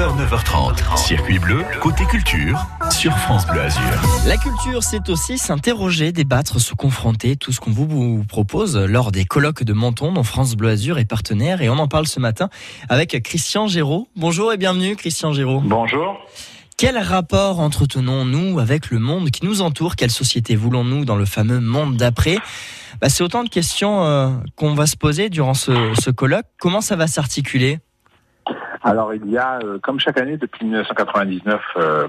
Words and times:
9h, 0.00 0.16
9h30. 0.16 0.96
Circuit 0.96 1.38
bleu, 1.38 1.62
côté 1.78 2.06
culture, 2.06 2.66
sur 2.90 3.14
France 3.18 3.46
Bleu 3.46 3.60
Azur. 3.60 3.82
La 4.26 4.38
culture, 4.38 4.82
c'est 4.82 5.10
aussi 5.10 5.36
s'interroger, 5.36 6.10
débattre, 6.10 6.58
se 6.58 6.72
confronter, 6.72 7.36
tout 7.36 7.52
ce 7.52 7.60
qu'on 7.60 7.70
vous 7.70 8.24
propose 8.24 8.78
lors 8.78 9.12
des 9.12 9.26
colloques 9.26 9.62
de 9.62 9.74
Menton 9.74 10.14
dont 10.14 10.22
France 10.22 10.54
Bleu 10.54 10.70
Azur 10.70 10.98
est 10.98 11.04
partenaire. 11.04 11.60
Et 11.60 11.68
on 11.68 11.78
en 11.78 11.86
parle 11.86 12.06
ce 12.06 12.18
matin 12.18 12.48
avec 12.88 13.22
Christian 13.22 13.66
Géraud. 13.66 14.08
Bonjour 14.16 14.54
et 14.54 14.56
bienvenue, 14.56 14.96
Christian 14.96 15.34
Géraud. 15.34 15.60
Bonjour. 15.62 16.16
Quel 16.78 16.96
rapport 16.96 17.60
entretenons-nous 17.60 18.58
avec 18.58 18.90
le 18.90 19.00
monde 19.00 19.30
qui 19.30 19.44
nous 19.44 19.60
entoure? 19.60 19.96
Quelle 19.96 20.10
société 20.10 20.56
voulons-nous 20.56 21.04
dans 21.04 21.16
le 21.16 21.26
fameux 21.26 21.60
monde 21.60 21.98
d'après? 21.98 22.38
Bah, 23.02 23.10
C'est 23.10 23.22
autant 23.22 23.44
de 23.44 23.50
questions 23.50 24.02
euh, 24.06 24.30
qu'on 24.56 24.72
va 24.72 24.86
se 24.86 24.96
poser 24.96 25.28
durant 25.28 25.52
ce, 25.52 26.10
colloque. 26.10 26.46
Comment 26.58 26.80
ça 26.80 26.96
va 26.96 27.06
s'articuler? 27.06 27.80
Alors, 28.82 29.14
il 29.14 29.28
y 29.30 29.38
a, 29.38 29.58
euh, 29.62 29.78
comme 29.78 30.00
chaque 30.00 30.18
année 30.18 30.36
depuis 30.36 30.64
1999, 30.64 31.60
euh, 31.76 32.08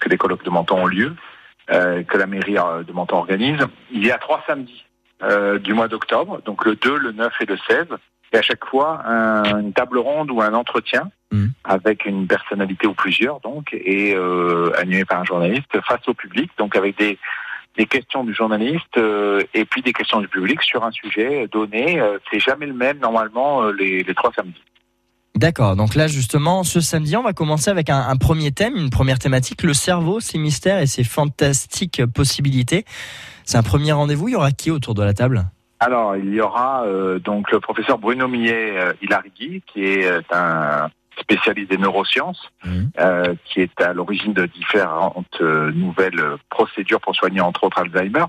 que 0.00 0.08
les 0.08 0.18
colloques 0.18 0.44
de 0.44 0.50
Menton 0.50 0.82
ont 0.82 0.86
lieu, 0.86 1.14
que 1.68 2.18
la 2.18 2.26
mairie 2.26 2.56
de 2.86 2.92
Menton 2.92 3.18
organise. 3.18 3.64
Il 3.90 4.04
y 4.04 4.10
a 4.10 4.18
trois 4.18 4.42
samedis 4.46 4.84
du 5.62 5.72
mois 5.72 5.88
d'octobre, 5.88 6.42
donc 6.44 6.66
le 6.66 6.74
2, 6.74 6.98
le 6.98 7.12
9 7.12 7.32
et 7.40 7.46
le 7.46 7.56
16 7.56 7.86
et 8.32 8.38
à 8.38 8.42
chaque 8.42 8.64
fois 8.66 9.00
une 9.06 9.72
table 9.72 9.98
ronde 9.98 10.30
ou 10.30 10.42
un 10.42 10.52
entretien 10.54 11.10
mmh. 11.30 11.46
avec 11.64 12.04
une 12.04 12.26
personnalité 12.26 12.86
ou 12.86 12.94
plusieurs 12.94 13.40
donc 13.40 13.72
et 13.72 14.14
euh, 14.14 14.72
animé 14.78 15.04
par 15.04 15.20
un 15.20 15.24
journaliste 15.24 15.80
face 15.86 16.06
au 16.08 16.14
public 16.14 16.50
donc 16.58 16.76
avec 16.76 16.98
des 16.98 17.18
des 17.76 17.86
questions 17.86 18.24
du 18.24 18.34
journaliste 18.34 18.96
euh, 18.96 19.42
et 19.54 19.64
puis 19.64 19.82
des 19.82 19.92
questions 19.92 20.20
du 20.20 20.28
public 20.28 20.62
sur 20.62 20.84
un 20.84 20.90
sujet 20.90 21.48
donné. 21.48 22.00
Euh, 22.00 22.18
c'est 22.30 22.40
jamais 22.40 22.66
le 22.66 22.74
même 22.74 22.98
normalement 22.98 23.62
euh, 23.62 23.72
les, 23.72 24.02
les, 24.02 24.14
trois 24.14 24.32
samedis. 24.34 24.62
D'accord. 25.34 25.76
Donc 25.76 25.94
là 25.94 26.06
justement, 26.06 26.62
ce 26.62 26.80
samedi, 26.80 27.16
on 27.16 27.22
va 27.22 27.32
commencer 27.32 27.70
avec 27.70 27.90
un, 27.90 28.08
un, 28.08 28.16
premier 28.16 28.52
thème, 28.52 28.76
une 28.76 28.90
première 28.90 29.18
thématique, 29.18 29.62
le 29.62 29.74
cerveau, 29.74 30.20
ses 30.20 30.38
mystères 30.38 30.80
et 30.80 30.86
ses 30.86 31.04
fantastiques 31.04 32.04
possibilités. 32.06 32.84
C'est 33.44 33.58
un 33.58 33.62
premier 33.62 33.92
rendez-vous. 33.92 34.28
Il 34.28 34.32
y 34.32 34.36
aura 34.36 34.52
qui 34.52 34.70
autour 34.70 34.94
de 34.94 35.02
la 35.02 35.14
table? 35.14 35.46
Alors, 35.80 36.16
il 36.16 36.32
y 36.32 36.40
aura 36.40 36.84
euh, 36.84 37.18
donc 37.18 37.50
le 37.50 37.58
professeur 37.58 37.98
Bruno 37.98 38.28
Millet 38.28 38.78
euh, 38.78 38.92
qui 39.66 39.84
est 39.84 40.06
euh, 40.06 40.20
un 40.30 40.88
spécialiste 41.18 41.70
des 41.70 41.76
neurosciences, 41.76 42.50
mmh. 42.64 42.82
euh, 43.00 43.34
qui 43.44 43.62
est 43.62 43.80
à 43.80 43.92
l'origine 43.92 44.32
de 44.32 44.46
différentes 44.46 45.40
nouvelles 45.40 46.36
procédures 46.50 47.00
pour 47.00 47.16
soigner 47.16 47.40
entre 47.40 47.64
autres 47.64 47.80
Alzheimer, 47.80 48.24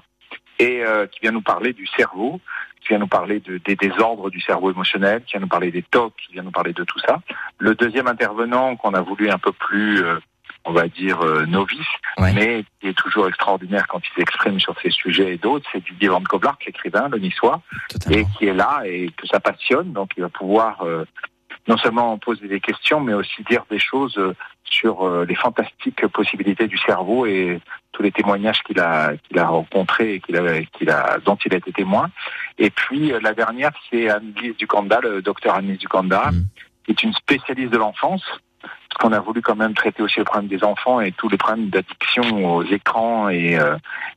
et 0.59 0.83
qui 1.11 1.19
vient 1.21 1.31
nous 1.31 1.41
parler 1.41 1.73
du 1.73 1.87
cerveau, 1.87 2.39
qui 2.83 2.89
vient 2.89 2.99
nous 2.99 3.07
parler 3.07 3.39
de, 3.39 3.57
des 3.57 3.75
désordres 3.75 4.29
du 4.29 4.41
cerveau 4.41 4.71
émotionnel, 4.71 5.23
qui 5.23 5.33
vient 5.33 5.41
nous 5.41 5.47
parler 5.47 5.71
des 5.71 5.83
TOC, 5.83 6.13
qui 6.17 6.33
vient 6.33 6.43
nous 6.43 6.51
parler 6.51 6.73
de 6.73 6.83
tout 6.83 6.99
ça. 6.99 7.21
Le 7.57 7.75
deuxième 7.75 8.07
intervenant 8.07 8.75
qu'on 8.75 8.93
a 8.93 9.01
voulu 9.01 9.29
un 9.29 9.39
peu 9.39 9.51
plus 9.51 10.03
on 10.65 10.71
va 10.71 10.87
dire, 10.87 11.21
euh, 11.21 11.45
novice, 11.45 11.79
mais 12.17 12.63
qui 12.79 12.87
est 12.87 12.97
toujours 12.97 13.27
extraordinaire 13.27 13.85
quand 13.87 13.99
il 13.99 14.19
s'exprime 14.19 14.59
sur 14.59 14.75
ces 14.81 14.91
sujets 14.91 15.33
et 15.33 15.37
d'autres. 15.37 15.67
C'est 15.71 15.83
Didier 15.83 16.07
Van 16.07 16.21
Koblark, 16.21 16.63
l'écrivain, 16.65 17.09
le 17.09 17.19
niçois, 17.19 17.61
et 18.09 18.25
qui 18.37 18.45
est 18.45 18.53
là 18.53 18.81
et 18.85 19.09
que 19.17 19.27
ça 19.27 19.39
passionne. 19.39 19.91
Donc, 19.91 20.11
il 20.15 20.23
va 20.23 20.29
pouvoir 20.29 20.81
euh, 20.83 21.05
non 21.67 21.77
seulement 21.77 22.17
poser 22.17 22.47
des 22.47 22.61
questions, 22.61 23.01
mais 23.01 23.13
aussi 23.13 23.43
dire 23.43 23.65
des 23.69 23.79
choses 23.79 24.17
euh, 24.17 24.33
sur 24.63 25.07
les 25.25 25.35
fantastiques 25.35 26.07
possibilités 26.07 26.67
du 26.67 26.79
cerveau 26.79 27.27
et 27.27 27.61
tous 27.91 28.01
les 28.01 28.11
témoignages 28.11 28.63
qu'il 28.63 28.79
a 28.79 29.11
qu'il 29.17 29.37
a 29.37 29.45
rencontrés 29.45 30.15
et 30.15 30.19
qu'il 30.19 30.35
a, 30.35 30.63
qu'il 30.63 30.89
a 30.89 31.19
dont 31.23 31.37
il 31.45 31.53
a 31.53 31.57
été 31.57 31.71
témoin. 31.71 32.09
Et 32.57 32.69
puis 32.69 33.13
la 33.21 33.33
dernière, 33.33 33.71
c'est 33.89 34.09
Annelise 34.09 34.55
Ducanda, 34.57 34.99
le 35.01 35.21
docteur 35.21 35.55
Annelise 35.55 35.79
Ducanda, 35.79 36.31
mmh. 36.31 36.45
qui 36.85 36.91
est 36.91 37.03
une 37.03 37.13
spécialiste 37.13 37.71
de 37.71 37.77
l'enfance 37.77 38.23
qu'on 38.99 39.11
a 39.11 39.19
voulu 39.19 39.41
quand 39.41 39.55
même 39.55 39.73
traiter 39.73 40.01
aussi 40.01 40.19
le 40.19 40.25
problème 40.25 40.47
des 40.47 40.63
enfants 40.63 41.01
et 41.01 41.11
tous 41.11 41.29
les 41.29 41.37
problèmes 41.37 41.69
d'addiction 41.69 42.55
aux 42.55 42.63
écrans 42.63 43.29
et, 43.29 43.57
euh, 43.57 43.75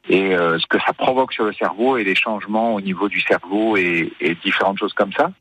et 0.08 0.36
euh, 0.36 0.58
ce 0.58 0.66
que 0.66 0.78
ça 0.86 0.92
provoque 0.92 1.32
sur 1.32 1.44
le 1.44 1.52
cerveau 1.52 1.96
et 1.96 2.04
les 2.04 2.14
changements 2.14 2.74
au 2.74 2.80
niveau 2.80 3.08
du 3.08 3.20
cerveau 3.20 3.76
et, 3.76 4.12
et 4.20 4.34
différentes 4.36 4.78
choses 4.78 4.92
comme 4.92 5.12
ça 5.12 5.32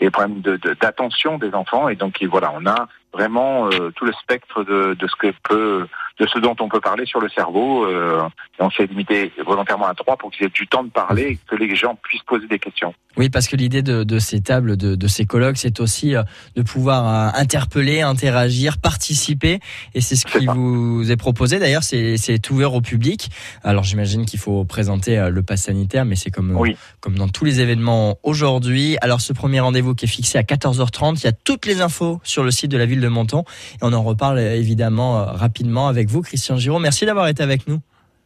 et 0.00 0.06
les 0.06 0.10
problèmes 0.10 0.40
d'attention 0.80 1.38
de, 1.38 1.48
des 1.48 1.54
enfants 1.54 1.88
et 1.88 1.96
donc 1.96 2.22
voilà 2.24 2.52
on 2.54 2.66
a 2.66 2.88
vraiment 3.12 3.68
euh, 3.68 3.90
tout 3.94 4.04
le 4.04 4.12
spectre 4.12 4.64
de, 4.64 4.94
de, 4.94 5.06
ce 5.06 5.16
que 5.16 5.32
peut, 5.42 5.86
de 6.18 6.26
ce 6.26 6.38
dont 6.38 6.54
on 6.60 6.68
peut 6.68 6.80
parler 6.80 7.06
sur 7.06 7.20
le 7.20 7.28
cerveau. 7.28 7.84
Euh, 7.84 8.22
on 8.58 8.70
s'est 8.70 8.86
limité 8.86 9.32
volontairement 9.44 9.86
à 9.86 9.94
trois 9.94 10.16
pour 10.16 10.30
qu'ils 10.30 10.46
aient 10.46 10.50
du 10.50 10.66
temps 10.66 10.84
de 10.84 10.90
parler 10.90 11.22
et 11.22 11.38
que 11.46 11.56
les 11.56 11.74
gens 11.74 11.98
puissent 12.02 12.22
poser 12.22 12.46
des 12.46 12.58
questions. 12.58 12.94
Oui, 13.16 13.28
parce 13.28 13.46
que 13.46 13.56
l'idée 13.56 13.82
de, 13.82 14.04
de, 14.04 14.18
ces 14.18 14.40
tables, 14.40 14.76
de, 14.76 14.94
de 14.94 15.06
ces 15.06 15.26
colloques, 15.26 15.58
c'est 15.58 15.80
aussi 15.80 16.14
euh, 16.14 16.22
de 16.56 16.62
pouvoir 16.62 17.06
euh, 17.06 17.40
interpeller, 17.40 18.00
interagir, 18.00 18.78
participer, 18.78 19.60
et 19.94 20.00
c'est 20.00 20.16
ce 20.16 20.26
qui 20.26 20.46
vous 20.46 21.10
est 21.10 21.16
proposé. 21.16 21.58
D'ailleurs, 21.58 21.82
c'est 21.82 22.50
ouvert 22.50 22.74
au 22.74 22.80
public. 22.80 23.28
Alors, 23.64 23.84
j'imagine 23.84 24.24
qu'il 24.24 24.40
faut 24.40 24.64
présenter 24.64 25.28
le 25.30 25.42
pass 25.42 25.62
sanitaire, 25.62 26.04
mais 26.04 26.16
c'est 26.16 26.30
comme 26.30 26.58
comme 27.00 27.16
dans 27.16 27.28
tous 27.28 27.44
les 27.44 27.60
événements 27.60 28.18
aujourd'hui. 28.22 28.96
Alors, 29.00 29.20
ce 29.20 29.32
premier 29.32 29.60
rendez-vous 29.60 29.94
qui 29.94 30.04
est 30.04 30.08
fixé 30.08 30.38
à 30.38 30.42
14h30, 30.42 31.20
il 31.20 31.24
y 31.24 31.28
a 31.28 31.32
toutes 31.32 31.66
les 31.66 31.80
infos 31.80 32.20
sur 32.24 32.44
le 32.44 32.50
site 32.50 32.70
de 32.70 32.78
la 32.78 32.86
ville 32.86 33.00
de 33.00 33.08
Menton. 33.08 33.44
Et 33.74 33.78
on 33.82 33.92
en 33.92 34.02
reparle 34.02 34.38
évidemment 34.38 35.24
rapidement 35.26 35.88
avec 35.88 36.01
vous, 36.08 36.22
Christian 36.22 36.56
Giraud. 36.56 36.78
Merci 36.78 37.06
d'avoir 37.06 37.28
été 37.28 37.42
avec 37.42 37.66
nous. 37.66 37.80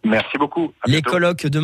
Merci 0.05 0.39
beaucoup. 0.39 0.73
Les 0.87 1.03
colloques 1.03 1.47
de 1.47 1.59